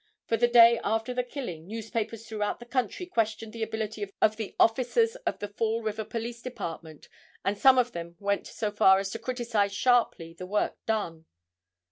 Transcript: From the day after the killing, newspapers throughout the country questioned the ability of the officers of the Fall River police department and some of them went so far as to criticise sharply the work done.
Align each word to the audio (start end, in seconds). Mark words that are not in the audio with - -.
From 0.25 0.39
the 0.39 0.47
day 0.47 0.79
after 0.83 1.13
the 1.13 1.23
killing, 1.23 1.67
newspapers 1.67 2.27
throughout 2.27 2.59
the 2.59 2.65
country 2.65 3.05
questioned 3.05 3.53
the 3.53 3.61
ability 3.61 4.09
of 4.19 4.35
the 4.35 4.55
officers 4.59 5.15
of 5.27 5.37
the 5.37 5.47
Fall 5.49 5.83
River 5.83 6.03
police 6.03 6.41
department 6.41 7.07
and 7.45 7.55
some 7.55 7.77
of 7.77 7.91
them 7.91 8.15
went 8.19 8.47
so 8.47 8.71
far 8.71 8.97
as 8.97 9.11
to 9.11 9.19
criticise 9.19 9.75
sharply 9.75 10.33
the 10.33 10.47
work 10.47 10.75
done. 10.87 11.25